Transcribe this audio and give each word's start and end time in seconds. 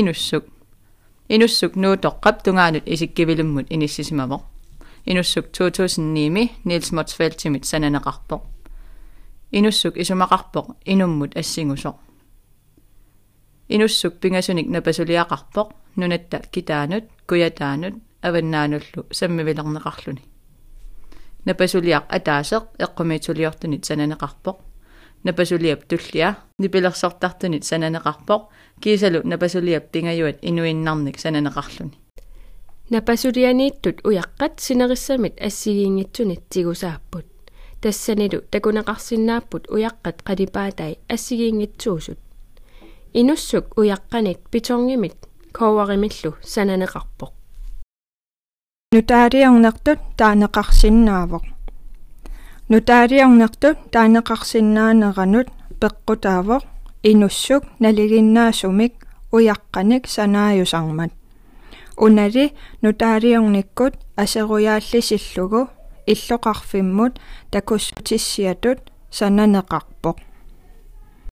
inussuk 0.00 0.44
inussuk 1.28 1.72
nuutoqqap 1.82 2.42
tungaanut 2.44 2.84
isikkivilummut 2.86 3.66
inissisimavoq 3.70 4.42
inussuk 5.06 5.46
2009mi 5.56 6.44
Niels 6.64 6.92
Motzfeldtimit 6.92 7.64
sananeqarpoq 7.64 8.42
inussuk 9.52 9.94
isumaqarpoq 10.02 10.66
inummut 10.86 11.32
assingusoq 11.40 11.96
inussuk 13.68 14.14
pingasunik 14.20 14.68
napasuliaqarpoq 14.74 15.68
nunatta 15.96 16.38
kitaanut 16.52 17.04
kuyataanut 17.28 17.94
аваннаануллу 18.26 19.00
саммивилернеқарлүни 19.18 20.22
напасулиақ 21.46 22.04
атаасеқ 22.16 22.64
эққумиитсулиортунит 22.84 23.82
сананеқарпоқ 23.88 24.56
напасулиап 25.26 25.80
туллиа 25.90 26.36
нипилерсортартунит 26.62 27.64
сананеқарпоқ. 27.70 28.42
Кисалу 28.80 29.20
напасулиап 29.24 29.84
пингаюат 29.92 30.38
инуиннарник 30.42 31.16
сананеқарлүни 31.24 31.96
напасулианииттут 32.90 34.04
уяққат 34.04 34.60
синериссамит 34.60 35.40
ассигиингитсунит 35.40 36.48
тигусааппут. 36.48 37.26
Тассанилу 37.82 38.42
такунеқарсинааппут 38.52 39.68
уяққат 39.68 40.22
қалипаатай 40.22 40.98
ассигиингитсуусут 41.08 42.18
инуссук 43.12 43.76
уяққаник 43.76 44.38
питоргимит 44.50 45.16
коуаримиллу 45.52 46.36
сананеқарпоқ. 46.42 47.32
Нутаалиорнертут 48.92 49.98
таанеқарсиннаавоқ 50.18 51.55
нутаалиорнертут 52.72 53.76
таанеқарсиннаанеранут 53.94 55.48
пеққутаавоқ 55.80 56.62
инуссук 57.10 57.62
налигиннаасумик 57.82 58.94
уяққаник 59.34 60.02
санааюсармат. 60.14 61.12
Унали 62.04 62.44
нутаалиорниккут 62.82 63.94
асеруяаллисиллугу 64.22 65.60
иллоқарфиммут 66.12 67.12
такуссутиссиатут 67.52 68.78
сананеқарпоқ 69.18 70.16